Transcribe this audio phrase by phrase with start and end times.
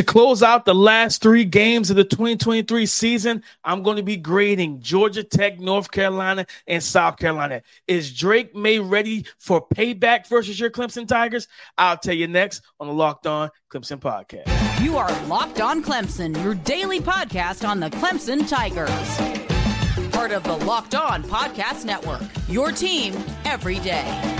[0.00, 4.16] To close out the last three games of the 2023 season, I'm going to be
[4.16, 7.60] grading Georgia Tech, North Carolina, and South Carolina.
[7.86, 11.48] Is Drake Maye ready for payback versus your Clemson Tigers?
[11.76, 14.82] I'll tell you next on the Locked On Clemson podcast.
[14.82, 20.08] You are Locked On Clemson, your daily podcast on the Clemson Tigers.
[20.12, 23.14] Part of the Locked On Podcast Network, your team
[23.44, 24.39] every day.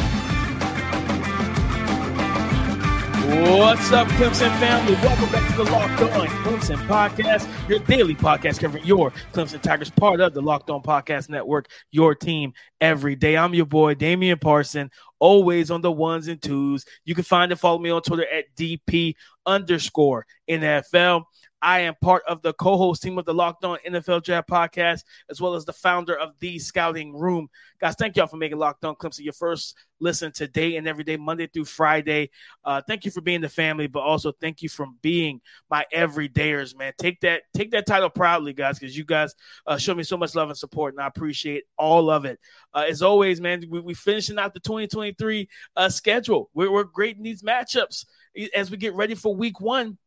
[3.31, 4.95] What's up, Clemson family?
[4.95, 9.89] Welcome back to the Locked On Clemson podcast, your daily podcast covering your Clemson Tigers,
[9.89, 13.37] part of the Locked On Podcast Network, your team every day.
[13.37, 14.91] I'm your boy, Damian Parson,
[15.21, 16.85] always on the ones and twos.
[17.05, 19.15] You can find and follow me on Twitter at DP
[19.47, 21.23] underscore NFL.
[21.63, 25.41] I am part of the co-host team of the Locked On NFL Draft podcast, as
[25.41, 27.49] well as the founder of the Scouting Room.
[27.81, 31.17] Guys, thank y'all for making Locked On Clemson your first listen today and every day,
[31.19, 32.31] Monday through Friday.
[32.65, 36.77] Uh, thank you for being the family, but also thank you for being my everydayers,
[36.77, 36.93] man.
[36.99, 39.35] Take that, take that title proudly, guys, because you guys
[39.67, 42.39] uh, show me so much love and support, and I appreciate all of it.
[42.73, 46.51] Uh, as always, man, we, we finishing out the 2023 uh, schedule.
[46.55, 48.07] We're, we're great in these matchups
[48.55, 49.99] as we get ready for Week One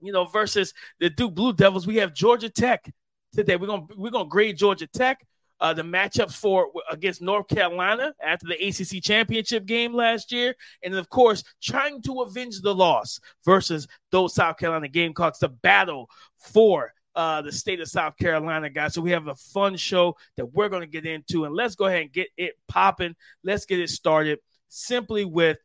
[0.00, 1.86] you know, versus the Duke Blue Devils.
[1.86, 2.90] We have Georgia Tech
[3.34, 3.56] today.
[3.56, 5.26] We're gonna we're gonna grade Georgia Tech.
[5.60, 10.54] Uh, the matchups for against North Carolina after the ACC championship game last year,
[10.84, 15.38] and of course, trying to avenge the loss versus those South Carolina Gamecocks.
[15.38, 18.94] The battle for uh, the state of South Carolina, guys.
[18.94, 21.86] So we have a fun show that we're going to get into, and let's go
[21.86, 23.16] ahead and get it popping.
[23.42, 24.38] Let's get it started
[24.68, 25.58] simply with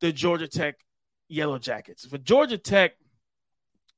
[0.00, 0.74] the Georgia Tech
[1.28, 2.04] Yellow Jackets.
[2.04, 2.94] For Georgia Tech,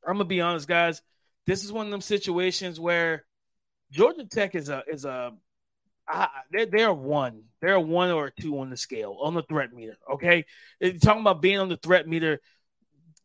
[0.07, 1.03] I'm gonna be honest, guys.
[1.47, 3.25] This is one of them situations where
[3.91, 5.33] Georgia Tech is a is a
[6.13, 7.45] uh, they're they're one.
[7.61, 9.97] They're one or two on the scale on the threat meter.
[10.13, 10.45] Okay,
[10.81, 12.41] You're talking about being on the threat meter.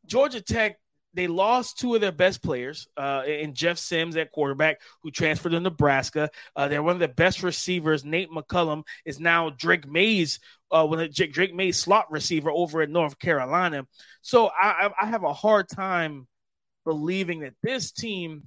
[0.05, 0.77] Georgia Tech
[1.15, 5.53] they lost two of their best players uh, in Jeff Sims at quarterback, who transferred
[5.53, 6.29] to Nebraska.
[6.55, 8.03] Uh, they're one of the best receivers.
[8.03, 10.39] Nate McCullum is now Drake Maye's,
[10.71, 13.87] uh, when Drake Maye's slot receiver over at North Carolina.
[14.21, 16.27] So I, I have a hard time
[16.85, 18.43] believing that this team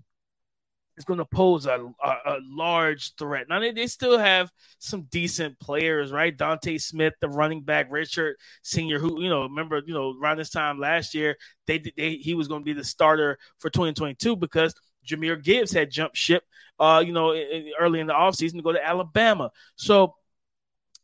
[0.97, 3.47] is going to pose a, a, a, large threat.
[3.49, 6.37] Now they, they still have some decent players, right?
[6.37, 10.51] Dontae Smith, the running back, Richard Senior, who you know, remember, you know, around this
[10.51, 14.75] time last year, they, they he was going to be the starter for 2022 because
[15.07, 16.43] Jahmyr Gibbs had jumped ship,
[16.81, 17.33] uh, you know,
[17.79, 19.51] early in the offseason to go to Alabama.
[19.77, 20.15] So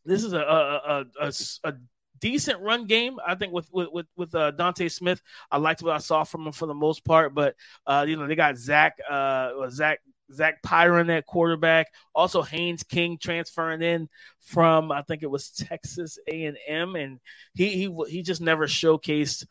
[0.03, 1.73] this is a a, a, a,
[2.25, 3.17] decent run game.
[3.25, 5.21] I think with with with, uh, Dontae Smith,
[5.51, 7.35] I liked what I saw from him for the most part.
[7.35, 7.55] But
[7.85, 9.99] uh, you know, they got Zach uh, Zach
[10.33, 11.85] Zach Pyron at quarterback.
[12.15, 14.09] Also Haynes King transferring in
[14.41, 17.19] from I think it was Texas A and M, and
[17.53, 19.45] he he he just never showcased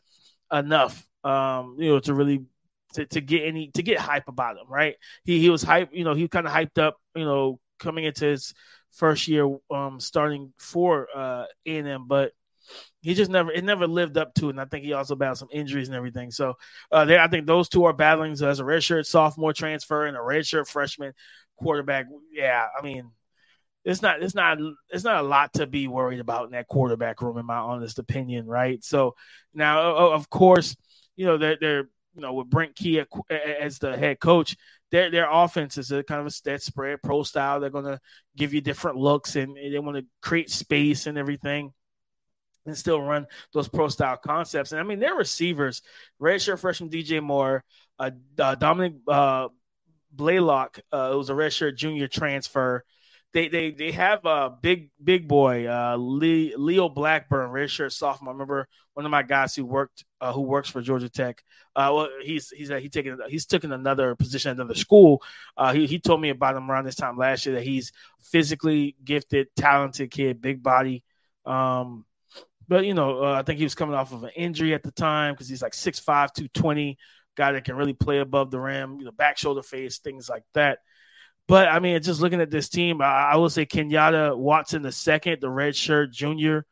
[0.51, 2.43] enough, um, you know, to really
[2.95, 4.67] to, to get any to get hype about him.
[4.67, 4.97] Right?
[5.23, 5.91] He he was hype.
[5.93, 6.97] You know, he kind of hyped up.
[7.15, 8.53] You know, coming into his
[8.91, 12.31] first year um starting for uh A and M, but
[13.05, 14.51] he just never it never lived up to it.
[14.51, 16.31] And I think he also battled some injuries and everything.
[16.31, 16.55] So
[16.91, 20.17] uh, there, I think those two are battling so as a redshirt sophomore transfer and
[20.17, 21.13] a redshirt freshman
[21.57, 22.07] quarterback.
[22.31, 23.11] Yeah, I mean,
[23.83, 24.57] it's not it's not
[24.89, 27.99] it's not a lot to be worried about in that quarterback room, in my honest
[27.99, 28.83] opinion, right?
[28.83, 29.13] So
[29.53, 30.75] now, of course,
[31.15, 34.57] you know they're they're you know with Brent Key as the head coach.
[34.91, 37.59] Their, their offense is a kind of a spread pro style.
[37.59, 37.99] They're going to
[38.37, 41.73] give you different looks and they want to create space and everything
[42.65, 44.71] and still run those pro style concepts.
[44.71, 45.81] And I mean, their receivers,
[46.21, 47.63] redshirt freshman DJ Moore,
[47.99, 49.49] uh, uh, Dominic uh,
[50.11, 52.83] Blaylock, uh, it was a redshirt junior transfer.
[53.33, 58.31] They they they have a big big boy, uh, Leo Blackburn, redshirt sophomore.
[58.31, 61.43] I remember one of my guys who worked uh, who works for Georgia Tech.
[61.75, 65.21] Uh, well, he's he's he taking he's taking another position at another school.
[65.73, 69.47] He he told me about him around this time last year that he's physically gifted,
[69.57, 71.03] talented kid, big body.
[71.45, 72.05] Um,
[72.67, 74.91] but you know, uh, I think he was coming off of an injury at the
[74.91, 76.97] time because he's like 6'5", 220,
[77.35, 80.43] guy that can really play above the rim, you know, back shoulder face, things like
[80.53, 80.79] that.
[81.47, 84.91] But I mean, just looking at this team, I, I will say Kenyatta Watson the
[84.91, 86.65] second, the red shirt junior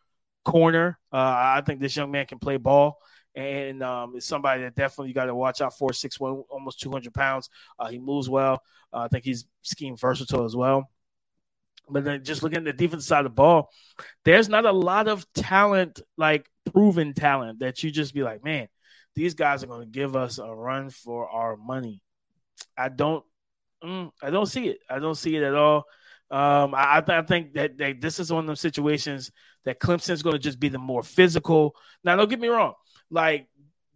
[0.44, 0.98] corner.
[1.12, 1.18] Uh,
[1.58, 2.98] I think this young man can play ball.
[3.36, 5.92] And um, it's somebody that definitely you got to watch out for.
[5.92, 7.50] Six one, almost two hundred pounds.
[7.80, 8.62] Uh, he moves well.
[8.92, 10.88] Uh, I think he's scheme versatile as well.
[11.90, 13.70] But then just looking at the defensive side of the ball,
[14.24, 18.68] there's not a lot of talent, like proven talent, that you just be like, man,
[19.16, 22.02] these guys are going to give us a run for our money.
[22.78, 23.24] I don't,
[23.84, 24.80] mm, I don't see it.
[24.90, 25.86] I don't see it at all.
[26.32, 29.32] Um, I, I, think that, that this is one of those situations
[29.66, 31.76] that Clemson's going to just be the more physical.
[32.04, 32.74] Now, don't get me wrong.
[33.12, 33.48] Like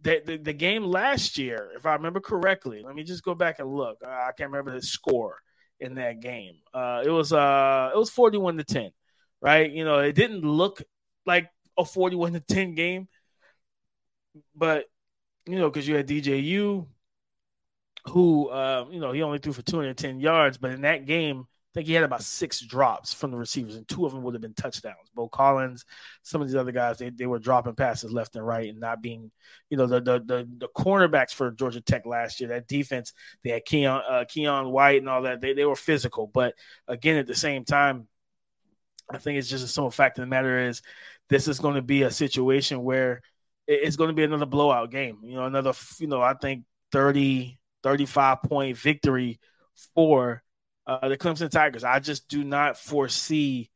[0.02, 3.58] the, the, the game last year, if I remember correctly, let me just go back
[3.58, 3.98] and look.
[4.06, 5.40] I can't remember the score
[5.80, 6.54] in that game.
[6.72, 8.90] Uh, it was uh, it was forty one to ten,
[9.40, 9.70] right?
[9.70, 10.82] You know, it didn't look
[11.26, 13.08] like a forty one to ten game,
[14.54, 14.86] but
[15.46, 16.86] you know, because you had DJU,
[18.08, 21.06] who uh, you know he only threw for two hundred ten yards, but in that
[21.06, 24.34] game think he had about six drops from the receivers, and two of them would
[24.34, 25.10] have been touchdowns.
[25.14, 25.84] Beaux Collins,
[26.22, 29.02] some of these other guys, they, they were dropping passes left and right and not
[29.02, 29.30] being,
[29.70, 32.48] you know, the the the, the cornerbacks for Georgia Tech last year.
[32.50, 33.12] That defense,
[33.44, 35.40] they had Keon uh, Keion White and all that.
[35.40, 36.54] They they were physical, but
[36.86, 38.08] again, at the same time,
[39.10, 40.82] I think it's just a simple fact of the matter is
[41.28, 43.22] this is going to be a situation where
[43.66, 45.18] it's going to be another blowout game.
[45.22, 49.38] You know, another, you know, I think 30, 35 point victory
[49.94, 50.42] for
[50.88, 51.84] uh, the Clemson Tigers.
[51.84, 53.70] I just do not foresee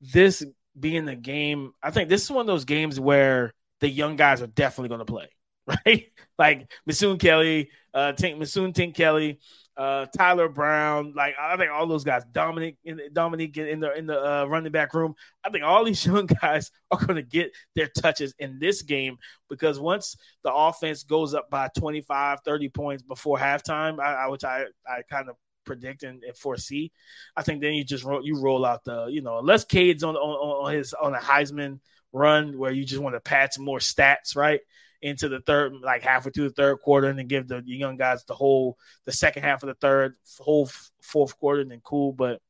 [0.00, 0.44] this
[0.78, 1.72] being the game.
[1.82, 5.00] I think this is one of those games where the young guys are definitely going
[5.00, 5.28] to play,
[5.86, 6.04] right?
[6.38, 9.38] like Masoon Kelly, uh, Tink, Masoon Tink Kelly,
[9.76, 11.14] uh, Tyler Brown.
[11.16, 14.72] Like I think all those guys, Dominic, in, Dominic in the in the uh, running
[14.72, 15.14] back room.
[15.44, 19.16] I think all these young guys are going to get their touches in this game
[19.48, 24.44] because once the offense goes up by 25, 30 points before halftime, I, I which
[24.44, 26.92] I I kind of predict and, and, foresee.
[27.36, 30.16] I think then you just roll, you roll out the you know unless Cade's on,
[30.16, 31.80] on on his on a Heisman
[32.12, 34.60] run where you just want to patch more stats right
[35.02, 38.24] into the third like halfway through the third quarter and then give the young guys
[38.24, 40.68] the whole the second half of the third whole
[41.02, 42.40] fourth quarter and then cool but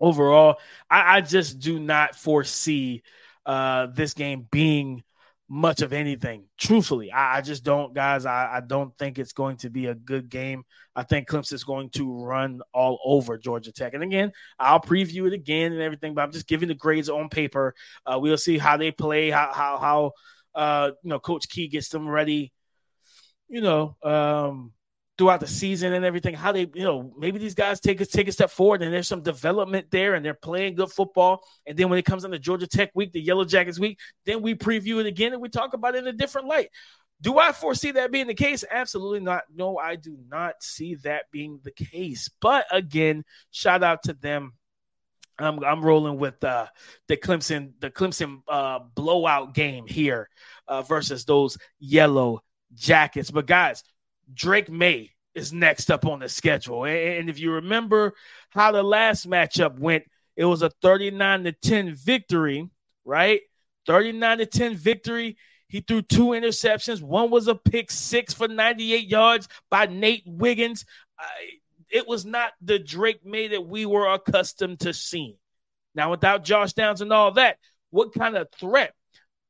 [0.00, 0.56] overall
[0.90, 3.02] I, I just do not foresee
[3.46, 5.04] uh this game being
[5.54, 6.46] much of anything.
[6.56, 8.24] Truthfully, I, I just don't, guys.
[8.24, 10.64] I, I, don't think it's going to be a good game.
[10.96, 13.92] I think Clemson is going to run all over Georgia Tech.
[13.92, 17.28] And again, I'll preview it again and everything, but I'm just giving the grades on
[17.28, 17.74] paper.
[18.06, 20.12] Uh, we'll see how they play, how how how
[20.54, 22.50] uh, you know Coach Key gets them ready.
[23.50, 24.72] You know, um,
[25.22, 28.26] throughout the season and everything, how they, you know, maybe these guys take a take
[28.26, 31.44] a step forward and there's some development there and they're playing good football.
[31.64, 34.42] And then when it comes on the Georgia Tech week, the Yellow Jackets week, then
[34.42, 36.70] we preview it again and we talk about it in a different light.
[37.20, 38.64] Do I foresee that being the case?
[38.68, 39.44] Absolutely not.
[39.54, 42.28] No, I do not see that being the case.
[42.40, 44.54] But again, shout out to them.
[45.38, 46.66] I'm I'm rolling with uh,
[47.06, 50.28] the Clemson the Clemson uh, blowout game here
[50.66, 52.42] uh, versus those Yellow
[52.74, 53.30] Jackets.
[53.30, 53.84] But guys,
[54.32, 56.84] Drake Maye is next up on the schedule.
[56.84, 58.14] And if you remember
[58.50, 60.04] how the last matchup went,
[60.36, 62.68] it was a 39 to 10 victory,
[63.04, 63.40] right?
[63.86, 65.36] 39 to 10 victory.
[65.68, 67.02] He threw two interceptions.
[67.02, 70.84] One was a pick six for 98 yards by Nate Wiggins.
[71.90, 75.36] it was not the Drake Maye that we were accustomed to seeing.
[75.94, 77.58] Now, without Josh Downs and all that,
[77.90, 78.94] what kind of threat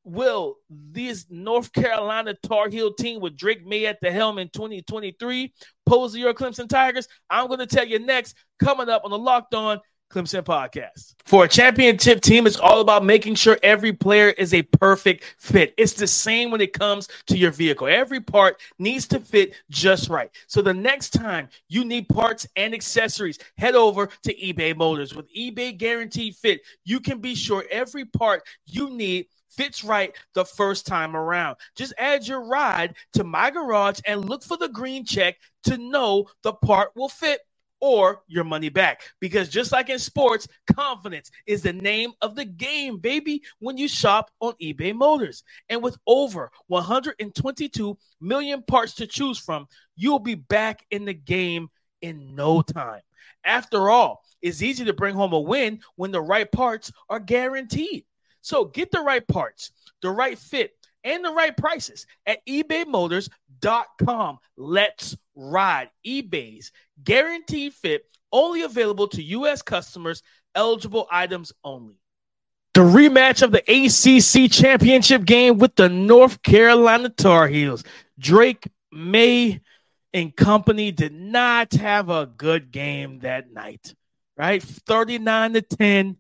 [0.05, 5.53] will this North Carolina Tar Heel team with Drake Maye at the helm in 2023
[5.87, 7.09] pose to your Clemson Tigers?
[7.31, 9.81] I'm going to tell you next, coming up on the Locked On
[10.13, 11.15] Clemson podcast.
[11.25, 15.73] For a championship team, it's all about making sure every player is a perfect fit.
[15.79, 17.87] It's the same when it comes to your vehicle.
[17.89, 20.31] Every part needs to fit just right.
[20.49, 25.15] So the next time you need parts and accessories, head over to eBay Motors.
[25.15, 29.27] With eBay Guaranteed Fit, you can be sure every part you need
[29.57, 31.57] fits right the first time around.
[31.77, 36.27] Just add your ride to my garage and look for the green check to know
[36.43, 37.41] the part will fit
[37.83, 39.03] or your money back.
[39.21, 43.89] Because just like in sports, confidence is the name of the game, baby, when you
[43.89, 45.43] shop on eBay Motors.
[45.69, 49.67] And with over 122 million parts to choose from,
[49.97, 51.69] you'll be back in the game
[52.01, 53.01] in no time.
[53.45, 58.05] After all, it's easy to bring home a win when the right parts are guaranteed.
[58.43, 59.73] So get the right parts,
[60.03, 60.73] the right fit,
[61.05, 64.39] and the right prices at ebaymotors.com.
[64.57, 65.91] Let's ride.
[66.07, 66.73] eBay's
[67.03, 69.63] guaranteed fit, only available to U.S.
[69.63, 70.23] customers,
[70.55, 71.97] eligible items only.
[72.75, 77.85] The rematch of the ACC championship game with the North Carolina Tar Heels.
[78.19, 79.61] Drake Maye
[80.15, 83.95] and company did not have a good game that night,
[84.37, 84.63] right?
[84.63, 86.17] 39 to 10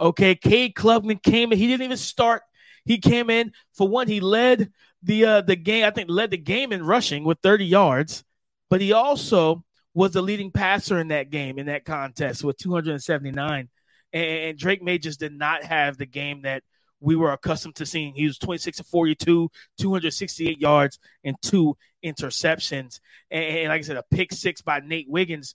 [0.00, 1.58] Okay, Cade Klubnik came in.
[1.58, 2.42] He didn't even start.
[2.84, 4.08] He came in for one.
[4.08, 5.84] He led the uh, the game.
[5.84, 8.24] I think led the game in rushing with 30 yards,
[8.70, 9.64] but he also
[9.94, 13.68] was the leading passer in that game in that contest with 279.
[14.12, 16.62] And, Drake Maye just did not have the game that
[17.00, 18.14] we were accustomed to seeing.
[18.14, 23.00] He was 26 to 42, 268 yards, and two interceptions.
[23.30, 25.54] And, and, like I said, a pick six by Nate Wiggins.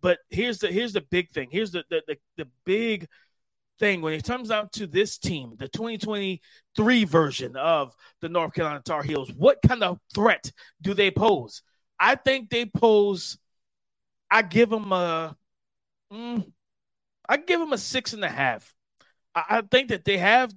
[0.00, 1.48] But here's the here's the big thing.
[1.50, 3.08] Here's the the the, the big
[3.78, 8.82] thing when it comes out to this team, the 2023 version of the North Carolina
[8.84, 11.62] Tar Heels, what kind of threat do they pose?
[11.98, 13.38] I think they pose.
[14.30, 15.36] I give them a.
[16.12, 16.52] Mm,
[17.28, 18.74] I give them a six and a half.
[19.34, 20.52] I, I think that they have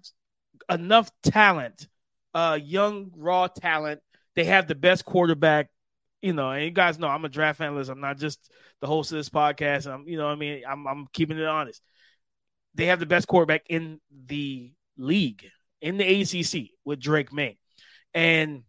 [0.70, 1.88] enough talent,
[2.34, 4.02] uh, young raw talent.
[4.36, 5.70] They have the best quarterback.
[6.22, 7.90] You know, and you guys know I'm a draft analyst.
[7.90, 9.92] I'm not just the host of this podcast.
[9.92, 11.82] I'm, you know, I mean, I'm, I'm keeping it honest
[12.76, 15.46] they have the best quarterback in the league
[15.82, 17.58] in the ACC with Drake Maye,
[18.14, 18.64] and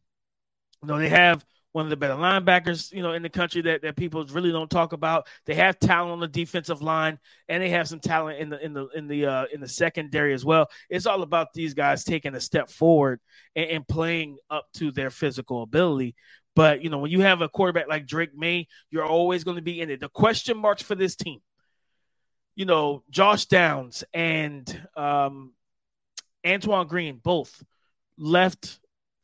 [0.82, 3.82] you know they have one of the better linebackers, you know, in the country that,
[3.82, 5.26] that people really don't talk about.
[5.46, 7.18] They have talent on the defensive line,
[7.48, 10.34] and they have some talent in the in the in the uh, in the secondary
[10.34, 10.68] as well.
[10.90, 13.20] It's all about these guys taking a step forward
[13.56, 16.14] and, and playing up to their physical ability.
[16.54, 19.62] But you know, when you have a quarterback like Drake Maye, you're always going to
[19.62, 20.00] be in it.
[20.00, 21.40] The question marks for this team
[22.54, 25.52] you know, Josh Downs and um,
[26.46, 27.62] Antoine Green both
[28.18, 28.78] left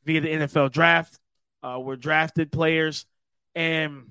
[0.04, 1.18] via the NFL draft,
[1.62, 3.06] uh, were drafted players.
[3.54, 4.10] And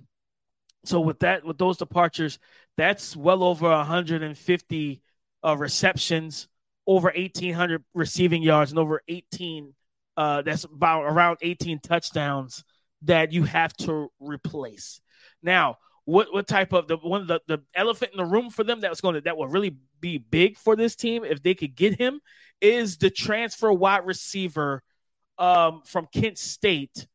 [0.85, 2.39] so with that, with those departures,
[2.77, 5.01] that's well over 150
[5.43, 6.47] uh, receptions,
[6.85, 9.73] over 1,800 receiving yards, and over 18.
[10.15, 12.63] Uh, that's about around 18 touchdowns
[13.03, 14.99] that you have to replace.
[15.43, 18.79] Now, what what type of the one the, the elephant in the room for them
[18.79, 21.99] that's going to that will really be big for this team if they could get
[21.99, 22.21] him
[22.61, 24.81] is the transfer wide receiver
[25.37, 27.07] um, from Kent State,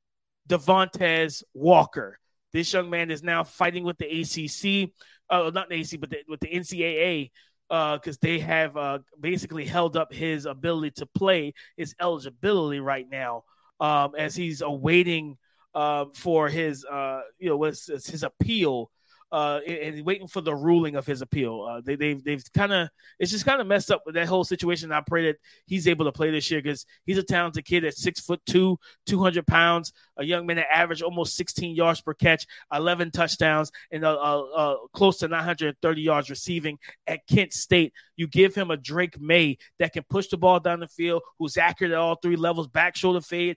[0.46, 2.18] Devontez Walker.
[2.52, 4.90] This young man is now fighting with the ACC,
[5.30, 7.30] uh, not the ACC, but the, with the NCAA
[7.68, 13.06] because uh, they have uh, basically held up his ability to play, his eligibility right
[13.10, 13.44] now,
[13.80, 15.38] um, as he's awaiting
[15.74, 18.90] uh, for his uh, you know was his appeal
[19.32, 21.66] uh, and waiting for the ruling of his appeal.
[21.68, 24.44] Uh, they, they've they've kind of it's just kind of messed up with that whole
[24.44, 24.92] situation.
[24.92, 25.36] I pray that
[25.66, 28.78] he's able to play this year because he's a talented kid at six foot two,
[29.06, 33.72] two hundred pounds, a young man that averaged almost sixteen yards per catch, eleven touchdowns,
[33.90, 37.92] and uh, uh, close to nine hundred thirty yards receiving at Kent State.
[38.16, 41.56] You give him a Drake Maye that can push the ball down the field, who's
[41.56, 43.56] accurate at all three levels, back shoulder fade,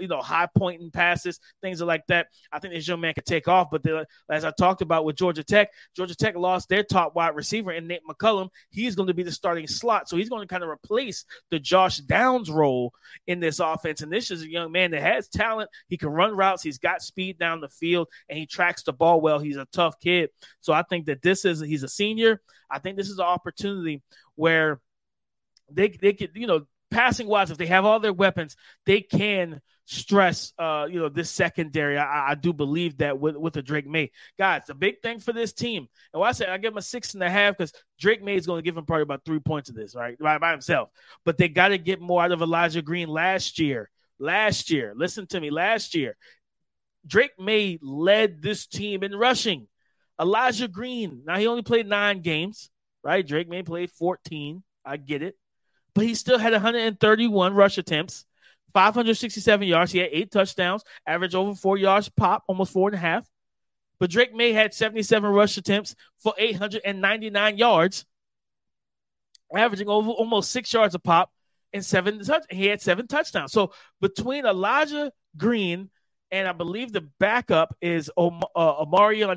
[0.00, 2.28] you know, high pointing passes, things like that.
[2.52, 3.68] I think this young man could take off.
[3.70, 5.70] But the, as I talked about with Georgia Tech.
[5.96, 8.50] Georgia Tech lost their top wide receiver in Nate McCullum.
[8.68, 10.06] He's going to be the starting slot.
[10.06, 12.92] So he's going to kind of replace the Josh Downs role
[13.26, 14.02] in this offense.
[14.02, 15.70] And this is a young man that has talent.
[15.88, 16.62] He can run routes.
[16.62, 19.38] He's got speed down the field and he tracks the ball well.
[19.38, 20.28] He's a tough kid.
[20.60, 22.42] So I think that this is, he's a senior.
[22.70, 24.02] I think this is an opportunity
[24.34, 24.78] where
[25.72, 29.60] they, they could, you know, passing wise, if they have all their weapons, they can–
[29.90, 31.96] stress uh you know this secondary.
[31.96, 34.10] I, I do believe that with with the drake maye.
[34.38, 36.82] Guys the big thing for this team and why i say i give him a
[36.82, 39.38] six and a half because drake maye is going to give him probably about three
[39.38, 40.18] points of this right?
[40.18, 40.90] By, by himself.
[41.24, 43.88] But they got to get more out of elijah green last year.
[44.18, 44.92] Last year.
[44.94, 45.48] Listen to me.
[45.48, 46.18] Last year.
[47.06, 49.68] Drake maye led this team in rushing.
[50.20, 52.70] Elijah green now he only played nine games
[53.02, 53.26] right?
[53.26, 55.34] Drake maye played 14 i get it
[55.94, 58.24] but he still had 131 rush attempts
[58.74, 59.92] 567 yards.
[59.92, 63.28] He had eight touchdowns, average over four yards pop, almost four and a half.
[63.98, 68.04] But Drake Maye had 77 rush attempts for 899 yards,
[69.54, 71.32] averaging over almost six yards a pop
[71.72, 72.44] and seven touch.
[72.50, 73.52] He had seven touchdowns.
[73.52, 75.90] So between Elijah Green
[76.30, 78.84] and I believe the backup is Om- uh,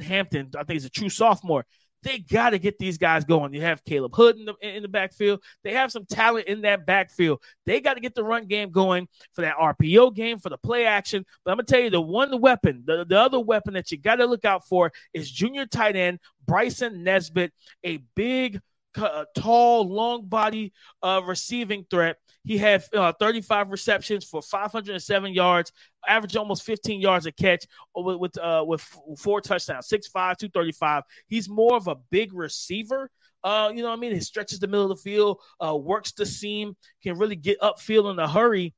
[0.02, 0.52] Hampton.
[0.56, 1.66] I think he's a true sophomore.
[2.04, 3.54] They got to get these guys going.
[3.54, 5.44] You have Caleb Hood in the, in the backfield.
[5.64, 7.44] They have some talent in that backfield.
[7.66, 10.86] They got to get the run game going for that RPO game, for the play
[10.86, 11.26] action.
[11.44, 13.98] But I'm going to tell you the one weapon, the, the other weapon that you
[13.98, 17.54] got to look out for is junior tight end Bryson Nesbitt,
[17.84, 18.60] a big,
[18.98, 22.18] uh, tall, long body uh, receiving threat.
[22.44, 25.72] He had uh, 35 receptions for 507 yards,
[26.08, 28.82] average almost 15 yards a catch with with, uh, with
[29.18, 31.04] four touchdowns, 6'5", 235.
[31.28, 33.12] He's more of a big receiver.
[33.44, 34.14] Uh, you know what I mean?
[34.14, 38.12] He stretches the middle of the field, uh, works the seam, can really get upfield
[38.12, 38.74] in a hurry.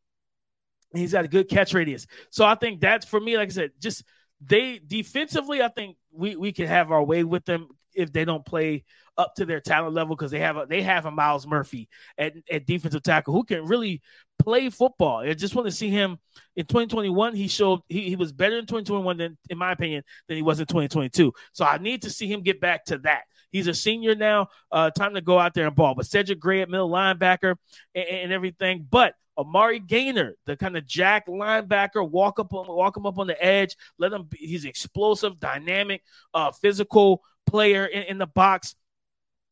[0.93, 2.05] He's got a good catch radius.
[2.29, 4.03] So I think that's for me, like I said, just
[4.41, 8.45] they defensively, I think we, we can have our way with them if they don't
[8.45, 8.83] play
[9.17, 12.33] up to their talent level because they have a they have a Myles Murphy at,
[12.51, 14.01] at defensive tackle who can really
[14.39, 15.19] play football.
[15.19, 16.17] I just want to see him
[16.55, 17.35] in 2021.
[17.35, 20.59] He showed he, he was better in 2021 than, in my opinion, than he was
[20.59, 21.33] in 2022.
[21.51, 23.23] So I need to see him get back to that.
[23.51, 24.47] He's a senior now.
[24.71, 25.93] Uh, time to go out there and ball.
[25.95, 27.55] But Cedric Gray at middle linebacker
[27.93, 28.87] and, and everything.
[28.89, 33.27] But Amari Gainer, the kind of jack linebacker, walk up on, walk him up on
[33.27, 33.75] the edge.
[33.97, 34.23] Let him.
[34.23, 38.75] Be, he's explosive, dynamic, uh, physical player in, in the box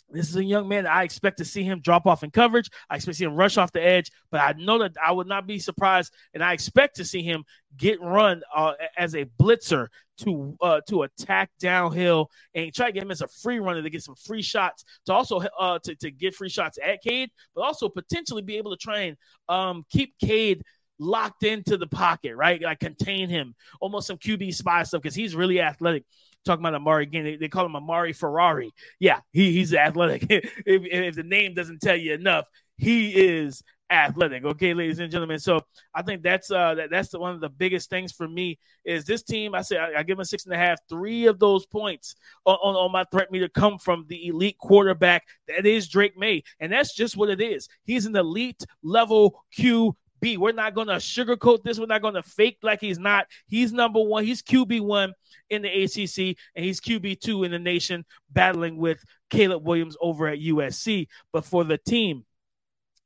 [0.09, 2.69] This is a young man I expect to see him drop off in coverage.
[2.89, 5.27] I expect to see him rush off the edge, but I know that I would
[5.27, 7.45] not be surprised, and I expect to see him
[7.77, 9.87] get run uh, as a blitzer
[10.19, 13.89] to uh, to attack downhill and try to get him as a free runner to
[13.89, 17.61] get some free shots to also uh, to, to get free shots at Cade, but
[17.61, 19.17] also potentially be able to try and
[19.49, 20.63] um, keep Cade
[20.99, 22.61] locked into the pocket, right?
[22.61, 26.03] Like contain him, almost some QB spy stuff because he's really athletic
[26.45, 27.23] talking about Amari again.
[27.23, 28.73] They, they call him Amari Ferrari.
[28.99, 30.25] Yeah, he, he's athletic.
[30.29, 32.45] if, if the name doesn't tell you enough,
[32.77, 34.45] he is athletic.
[34.45, 35.37] Okay, ladies and gentlemen.
[35.37, 35.59] So
[35.93, 39.03] I think that's uh that, that's the, one of the biggest things for me is
[39.03, 39.53] this team.
[39.53, 40.79] I say I, I give them six and a half.
[40.89, 45.23] Three of those points on, on, on, my threat meter come from the elite quarterback
[45.47, 47.67] that is Drake Maye, and that's just what it is.
[47.83, 50.37] He's an elite level Q B.
[50.37, 51.79] We're not going to sugarcoat this.
[51.79, 53.27] We're not going to fake like he's not.
[53.47, 54.23] He's number one.
[54.23, 55.13] He's QB one
[55.49, 60.27] in the ACC, and he's QB two in the nation, battling with Caleb Williams over
[60.27, 61.07] at USC.
[61.33, 62.25] But for the team,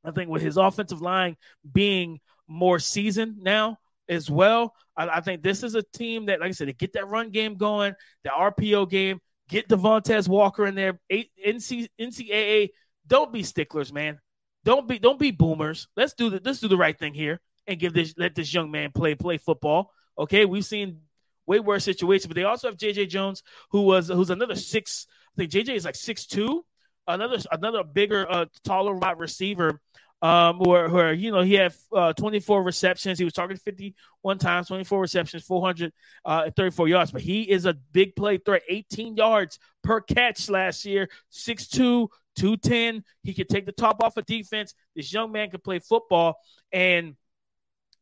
[0.04, 1.38] I think with his offensive line
[1.72, 6.50] being more seasoned now as well, I, I think this is a team that, like
[6.50, 7.94] I said, to get that run game going,
[8.24, 9.20] the RPO game,
[9.50, 12.70] get Devontez Walker in there, NC, NCAA.
[13.08, 14.20] Don't be sticklers, man.
[14.66, 15.88] Don't be don't be boomers.
[15.96, 18.72] Let's do the let's do the right thing here and give this let this young
[18.72, 19.92] man play play football.
[20.18, 21.02] Okay, we've seen
[21.46, 25.06] way worse situations, but they also have JJ Jones, who was who's another six.
[25.36, 26.66] I think JJ is like six two,
[27.08, 29.80] another another bigger, uh, taller wide receiver.
[30.26, 34.70] Um, where, where you know he had uh, 24 receptions, he was targeted 51 times,
[34.70, 37.12] 24 receptions, 434 uh, yards.
[37.12, 43.04] But he is a big play threat, 18 yards per catch last year, 6'2", 210.
[43.22, 44.74] He could take the top off of defense.
[44.96, 46.40] This young man can play football.
[46.72, 47.16] And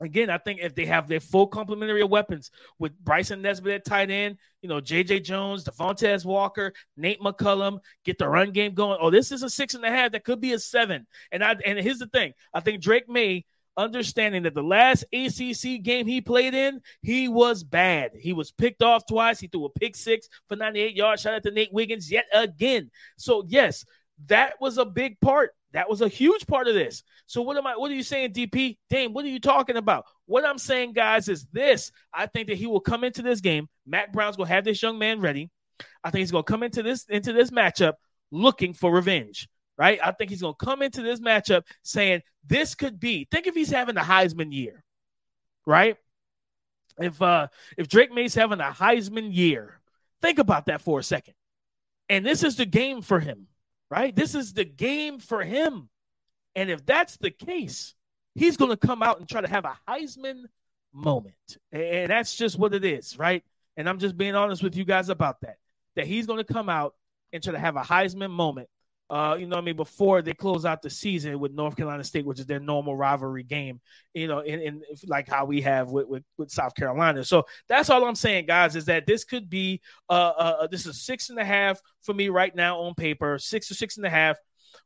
[0.02, 4.12] again, I think if they have their full complementary weapons with Bryson Nesbitt at tight
[4.12, 8.98] end, you know, JJ Jones, Devontez Walker, Nate McCullum, get the run game going.
[9.02, 10.12] Oh, this is a six and a half.
[10.12, 11.08] That could be a seven.
[11.32, 12.34] And I and here's the thing.
[12.54, 13.46] I think Drake Maye,
[13.78, 18.12] understanding that the last ACC game he played in, he was bad.
[18.16, 19.40] He was picked off twice.
[19.40, 21.22] He threw a pick six for 98 yards.
[21.22, 22.92] Shout out to Nate Wiggins yet again.
[23.18, 23.86] So, yes,
[24.28, 25.52] that was a big part.
[25.74, 27.04] That was a huge part of this.
[27.26, 28.78] So what am I what are you saying, DP?
[28.90, 30.06] Dame, what are you talking about?
[30.28, 31.92] What I'm saying, guys, is this.
[32.14, 33.68] I think that he will come into this game.
[33.86, 35.50] Mack Brown's gonna have this young man ready.
[36.04, 37.94] I think he's gonna come into this into this matchup
[38.32, 39.50] looking for revenge.
[39.76, 40.00] Right?
[40.04, 43.28] I think he's gonna come into this matchup saying this could be.
[43.32, 44.84] Think if he's having a Heisman year,
[45.66, 45.98] right?
[47.00, 47.48] If uh
[47.80, 49.80] if Drake Maye's having a Heisman year,
[50.22, 51.34] think about that for a second.
[52.10, 53.48] And this is the game for him
[53.94, 54.16] right?
[54.16, 55.88] This is the game for him.
[56.56, 57.94] And if that's the case,
[58.34, 60.46] he's going to come out and try to have a Heisman
[60.92, 61.36] moment.
[61.72, 63.44] And that's just what it is, right?
[63.78, 65.58] And I'm just being honest with you guys about that.
[65.96, 66.96] That he's going to come out
[67.32, 68.68] and try to have a Heisman moment
[69.10, 72.26] uh, you know I mean, before they close out the season with North Carolina State,
[72.26, 73.80] which is their normal rivalry game,
[74.14, 77.24] you know, in, in like how we have with, with, with, South Carolina.
[77.24, 80.86] So that's all I'm saying, guys, is that this could be uh, uh, uh this
[80.86, 84.06] is six and a half for me right now on paper, six or six and
[84.06, 84.38] a half.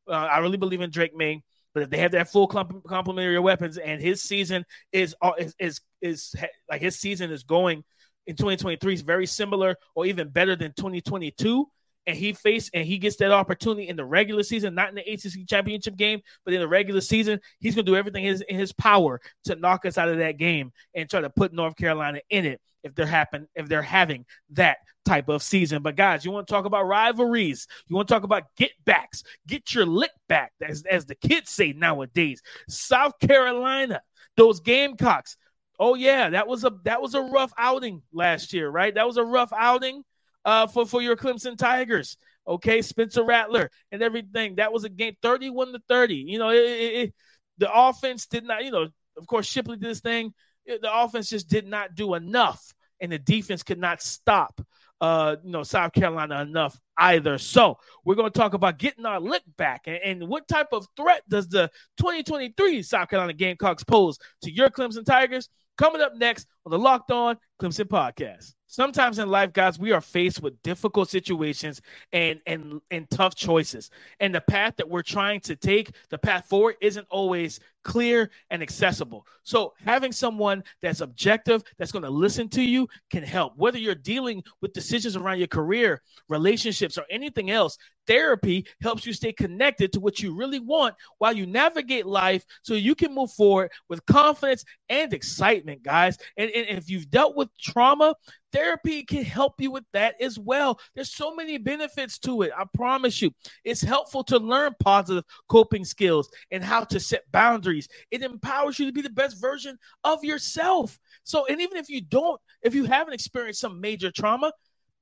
[0.08, 1.44] Uh, I really believe in Drake Maye.
[1.74, 5.54] But if they have that full comp- complementary weapons and his season is, uh, is
[5.60, 6.36] is is
[6.70, 7.84] like his season is going
[8.26, 11.68] in 2023 is very similar or even better than 2022
[12.08, 15.02] and he faced and he gets that opportunity in the regular season, not in the
[15.02, 18.74] ACC championship game, but in the regular season, he's going to do everything in his,
[18.78, 22.46] power to knock us out of that game and try to put North Carolina in
[22.46, 25.82] it if they're happen if they're having that type of season.
[25.82, 27.68] But guys, you want to talk about rivalries?
[27.88, 29.24] You want to talk about get backs?
[29.48, 32.42] Get your lick back, as as the kids say nowadays.
[32.70, 34.02] South Carolina,
[34.36, 35.38] those Gamecocks.
[35.80, 38.94] Oh yeah, that was a that was a rough outing last year, right?
[38.94, 40.04] That was a rough outing
[40.48, 42.18] uh, for, for your Clemson Tigers.
[42.48, 44.56] Okay, Spencer Rattler and everything.
[44.56, 46.16] That was a game 31 to 30.
[46.16, 47.14] You know, it, it, it,
[47.58, 50.34] the offense did not, you know, of course, Shipley did this thing.
[50.66, 54.62] The offense just did not do enough, and the defense could not stop
[55.00, 57.38] uh, you know, South Carolina enough either.
[57.38, 60.88] So we're going to talk about getting our lick back and, and, what type of
[60.96, 65.50] threat does the 2023 South Carolina Gamecocks pose to your Clemson Tigers?
[65.78, 68.54] Coming up next on the Locked On Clemson podcast.
[68.78, 71.82] Sometimes in life, guys, we are faced with difficult situations
[72.14, 73.90] and and and tough choices.
[74.20, 78.62] And the path that we're trying to take, the path forward, isn't always clear, and
[78.62, 79.26] accessible.
[79.44, 83.54] So having someone that's objective, that's going to listen to you, can help.
[83.56, 89.14] Whether you're dealing with decisions around your career, relationships, or anything else, therapy helps you
[89.14, 93.32] stay connected to what you really want while you navigate life so you can move
[93.32, 96.18] forward with confidence and excitement, guys.
[96.38, 98.16] And, and if you've dealt with trauma,
[98.52, 100.80] therapy can help you with that as well.
[100.96, 102.52] There's so many benefits to it.
[102.58, 103.32] I promise you.
[103.64, 107.77] It's helpful to learn positive coping skills and how to set boundaries.
[108.12, 110.98] It empowers you to be the best version of yourself.
[111.24, 114.52] So, and even if you don't, if you haven't experienced some major trauma,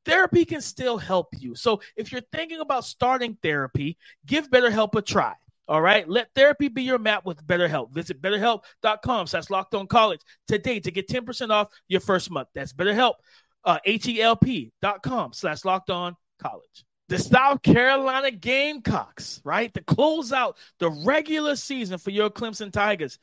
[0.05, 1.55] therapy can still help you.
[1.55, 5.33] So if you're thinking about starting therapy, give BetterHelp a try.
[5.67, 6.07] All right.
[6.07, 7.91] Let therapy be your map with BetterHelp.
[7.91, 12.49] Visit betterhelp.com slash locked on college today to get 10% off your first month.
[12.53, 13.15] That's BetterHelp,
[13.63, 16.85] uh, H-E-L-P dot com slash locked on college.
[17.07, 19.73] The South Carolina Gamecocks, right?
[19.73, 23.19] To close out the regular season for your Clemson Tigers.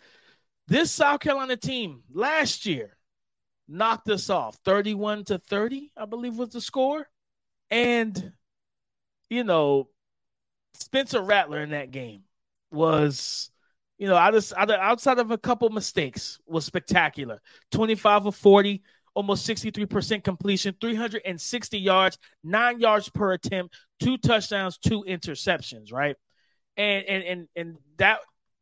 [0.69, 2.97] This South Carolina team last year
[3.69, 7.09] knocked us off 31 to 30, I believe was the score.
[7.71, 8.33] And,
[9.29, 9.89] you know,
[10.75, 12.23] Spencer Rattler in that game
[12.71, 13.51] was,
[13.99, 17.41] you know, I just outside of a couple mistakes, was spectacular.
[17.73, 18.83] 25 of 40,
[19.15, 26.17] almost 63% completion, 360 yards, nine yards per attempt, two touchdowns, two interceptions, right?
[26.77, 28.21] And and and and that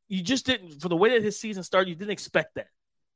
[0.09, 2.67] you just didn't for the way that his season started, you didn't expect that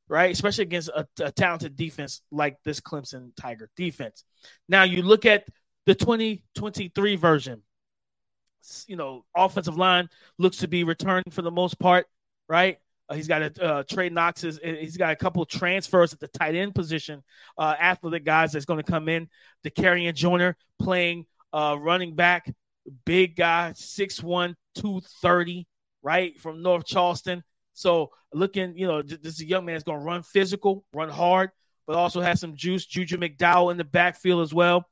[0.08, 0.32] right?
[0.32, 4.24] Especially against a, a, talented defense like this Clemson Tiger defense.
[4.68, 5.46] Now you look at
[5.86, 7.62] the 2023 version.
[8.86, 12.06] You know, offensive line looks to be returning for the most part,
[12.48, 12.78] right?
[13.08, 14.44] Uh, he's got a uh, Trey Knox.
[14.44, 17.22] Is, he's got a couple transfers at the tight end position.
[17.58, 19.28] Uh, athletic guys that's going to come in.
[19.62, 22.52] The Dakereon Joyner playing uh, running back,
[23.04, 25.66] big guy, 6'1", 230,
[26.02, 27.44] right from North Charleston.
[27.74, 31.50] So looking, you know, this young man that's going to run physical, run hard,
[31.86, 32.86] but also has some juice.
[32.86, 34.86] Juju McDowell in the backfield as well.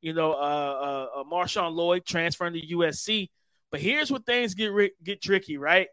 [0.00, 3.28] You know, uh, uh, uh Marshawn Lloyd transferring to USC.
[3.70, 5.88] But here's where things get get tricky, right?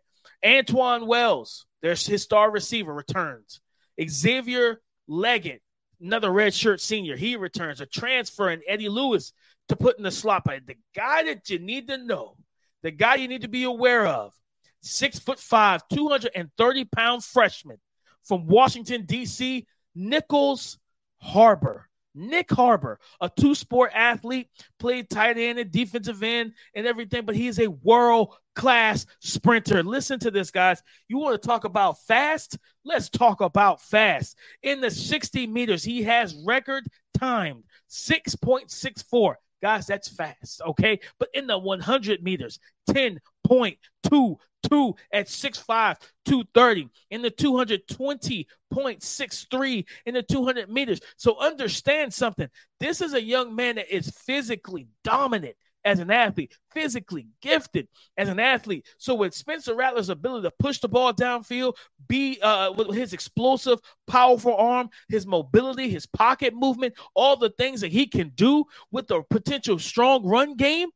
[0.45, 3.59] Antwane Wells, there's his star receiver, returns.
[4.07, 5.61] Xavier Legette,
[5.99, 7.81] another redshirt senior, he returns.
[7.81, 9.33] A transfer in Eddie Lewis
[9.69, 10.43] to put in the slot.
[10.45, 12.37] But the guy that you need to know,
[12.83, 14.33] the guy you need to be aware of,
[14.81, 17.77] six foot five, 230 pound freshman
[18.23, 20.77] from Washington, D.C., Nichols
[21.17, 21.89] Harbor.
[22.17, 24.47] Nyck Harbor, a two sport athlete,
[24.79, 29.83] played tight end and defensive end and everything, but he's a world class sprinter.
[29.83, 30.81] Listen to this, guys.
[31.07, 32.57] You want to talk about fast?
[32.83, 34.37] Let's talk about fast.
[34.63, 36.85] In the 60 meters, he has record
[37.17, 39.35] time 6.64.
[39.61, 40.99] Guys, that's fast, okay?
[41.17, 44.37] But in the 100 meters, 10 Point two
[44.69, 50.99] two at six five two thirty in the 220.63 in the 200 meters.
[51.17, 52.49] So understand something.
[52.79, 55.55] This is a young man that is physically dominant
[55.85, 58.87] as an athlete, physically gifted as an athlete.
[58.97, 61.75] So with Spencer Rattler's ability to push the ball downfield,
[62.07, 67.81] be uh, with his explosive, powerful arm, his mobility, his pocket movement, all the things
[67.81, 70.89] that he can do with a potential strong run game,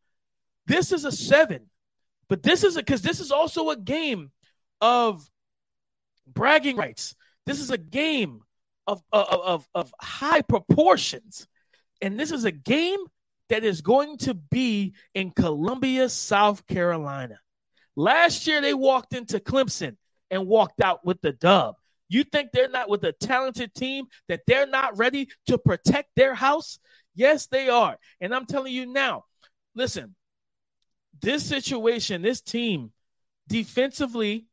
[0.66, 1.70] this is a seven
[2.30, 4.32] but this is because this is also a game
[4.80, 5.28] of
[6.28, 7.16] bragging rights.
[7.46, 8.42] This is a game
[8.88, 11.48] of, of, of, of high proportions.
[12.02, 13.00] And this is a game
[13.50, 17.40] that is going to be in Columbia, South Carolina.
[17.96, 19.98] Last year, they walked into Clemson
[20.32, 21.76] and walked out with the dub.
[22.08, 26.34] You think they're not with a talented team, that they're not ready to protect their
[26.34, 26.80] house?
[27.16, 27.98] Yes, they are.
[28.22, 29.26] And I'm telling you now,
[29.76, 30.16] listen,
[31.22, 32.92] this situation, this team,
[33.48, 34.46] defensively,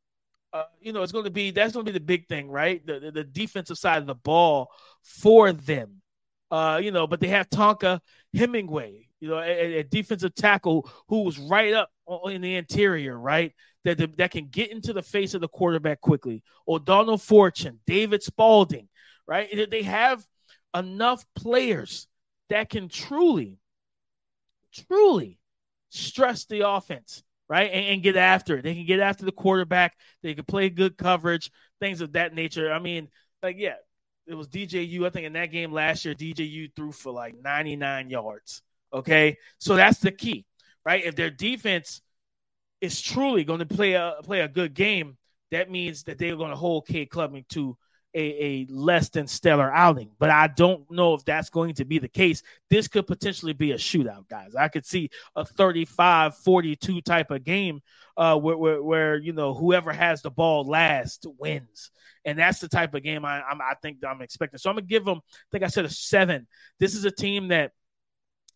[0.52, 2.84] uh, you know, it's going to be that's going to be the big thing, right?
[2.86, 4.70] The, the, the defensive side of the ball
[5.02, 6.02] for them.
[6.50, 8.00] Uh, you know, but they have Tonka
[8.32, 11.90] Hemingway, you know, a, a defensive tackle who was right up
[12.26, 13.52] in the interior, right?
[13.84, 16.42] That that can get into the face of the quarterback quickly.
[16.66, 18.88] O'Donnell Fortune, David Spaulding,
[19.26, 19.48] right?
[19.70, 20.24] They have
[20.74, 22.06] enough players
[22.48, 23.58] that can truly,
[24.72, 25.38] truly
[25.90, 27.70] stress the offense, right?
[27.72, 28.62] And, and, get after it.
[28.62, 29.96] They can get after the quarterback.
[30.22, 32.72] They can play good coverage, things of that nature.
[32.72, 33.08] I mean,
[33.42, 33.74] like, yeah,
[34.26, 35.06] it was DJU.
[35.06, 38.62] I think in that game last year, DJU threw for like 99 yards.
[38.92, 39.38] Okay.
[39.58, 40.46] So that's the key,
[40.84, 41.04] right?
[41.04, 42.02] If their defense
[42.80, 45.16] is truly going to play a play a good game,
[45.50, 47.76] that means that they're going to hold Cade Klubnik to
[48.16, 50.10] a, a less than stellar outing.
[50.18, 52.42] But I don't know if that's going to be the case.
[52.70, 54.54] This could potentially be a shootout, guys.
[54.54, 57.82] I could see a 35 42 type of game
[58.16, 61.90] uh, where, where, where, you know, whoever has the ball last wins.
[62.24, 64.58] And that's the type of game I, I'm, I think I'm expecting.
[64.58, 66.46] So I'm going to give them, I think I said a seven.
[66.80, 67.72] This is a team that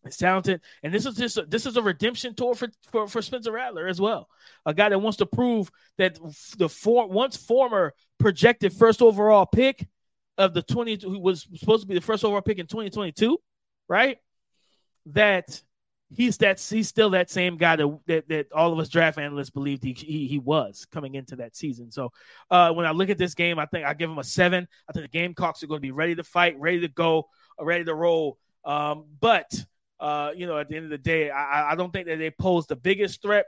[0.05, 3.21] is talented, and this is just a, this is a redemption tour for, for for
[3.21, 4.27] Spencer Rattler as well.
[4.65, 6.17] A guy that wants to prove that
[6.57, 9.87] the four once former projected first overall pick
[10.37, 13.37] of the 20 who was supposed to be the first overall pick in 2022,
[13.87, 14.17] right?
[15.07, 15.61] That
[16.13, 19.49] he's that he's still that same guy that that, that all of us draft analysts
[19.49, 21.91] believed he, he, he was coming into that season.
[21.91, 22.11] So
[22.49, 24.67] uh, when I look at this game, I think I give him a seven.
[24.89, 27.27] I think the Gamecocks are going to be ready to fight, ready to go,
[27.59, 28.37] ready to roll.
[28.63, 29.51] Um, but
[29.99, 32.31] uh, you know, at the end of the day, I, I don't think that they
[32.31, 33.45] pose the biggest threat.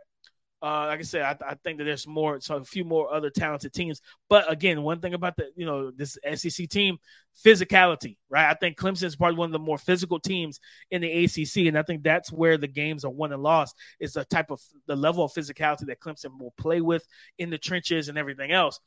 [0.64, 3.30] Uh, like I said, I, I, think that there's more, so a few more other
[3.30, 4.02] talented teams.
[4.30, 7.00] But again, one thing about the, you know, this SEC team,
[7.46, 8.50] physicality, right?
[8.50, 11.78] I think Clemson is probably one of the more physical teams in the ACC, and
[11.78, 14.96] I think that's where the games are won and lost is the type of the
[14.96, 17.06] level of physicality that Clemson will play with
[17.38, 18.80] in the trenches and everything else.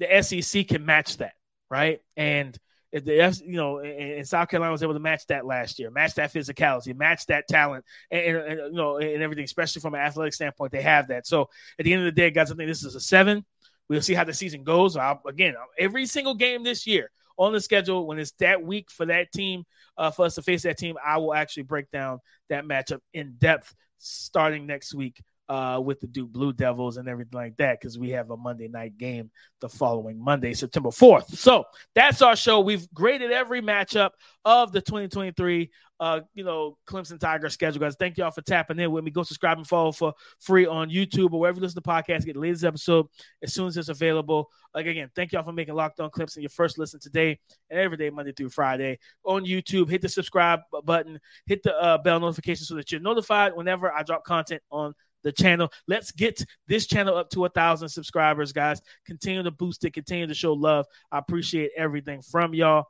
[0.00, 1.34] The SEC can match that,
[1.70, 2.00] right?
[2.16, 2.58] And
[2.96, 6.14] if the you know, and South Carolina was able to match that last year, match
[6.14, 10.00] that physicality, match that talent, and, and, and, you know, and everything, especially from an
[10.00, 11.26] athletic standpoint, they have that.
[11.26, 13.44] So at the end of the day, guys, I think this is a seven.
[13.88, 14.96] We'll see how the season goes.
[14.96, 19.04] I'll, again, every single game this year on the schedule, when it's that week for
[19.06, 19.64] that team,
[19.98, 23.34] uh, for us to face that team, I will actually break down that matchup in
[23.38, 27.98] depth starting next week uh, with the Duke Blue Devils and everything like that because
[27.98, 29.30] we have a Monday night game
[29.60, 31.36] the following Monday, September 4th.
[31.36, 32.60] So that's our show.
[32.60, 34.10] We've graded every matchup
[34.44, 37.96] of the 2023 uh, you know, Clemson Tiger schedule, guys.
[37.98, 39.10] Thank y'all for tapping in with me.
[39.10, 42.26] Go subscribe and follow for free on YouTube or wherever you listen to podcasts.
[42.26, 43.06] Get the latest episode
[43.42, 44.50] as soon as it's available.
[44.74, 47.38] Like again, thank y'all for making Locked On Clemson your first listen today
[47.70, 49.88] and every day, Monday through Friday on YouTube.
[49.88, 54.02] Hit the subscribe button, hit the uh, bell notification so that you're notified whenever I
[54.02, 55.72] drop content on the channel.
[55.86, 58.80] Let's get this channel up to a thousand subscribers, guys.
[59.06, 60.86] Continue to boost it, continue to show love.
[61.10, 62.86] I appreciate everything from y'all.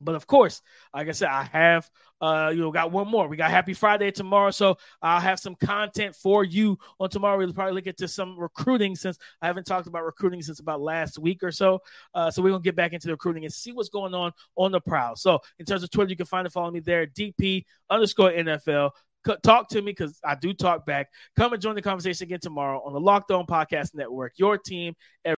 [0.00, 0.62] But of course,
[0.94, 3.28] like I said, I have uh you know got one more.
[3.28, 7.38] We got Happy Friday tomorrow, so I'll have some content for you on tomorrow.
[7.38, 11.18] We'll probably get to some recruiting since I haven't talked about recruiting since about last
[11.18, 11.80] week or so.
[12.14, 14.72] Uh, so we're gonna get back into the recruiting and see what's going on on
[14.72, 15.16] the prowl.
[15.16, 18.90] So in terms of Twitter, you can find and follow me there, DP underscore NFL
[19.36, 21.08] talk to me because I do talk back.
[21.36, 24.34] Come and join the conversation again tomorrow on the Locked On Podcast Network.
[24.36, 24.94] Your team.